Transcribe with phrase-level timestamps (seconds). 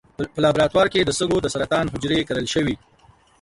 [0.33, 2.75] په لابراتوار کې د سږو د سرطان حجرې کرل شوي.